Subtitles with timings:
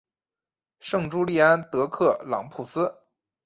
[0.79, 2.91] 圣朱利安德克朗普斯。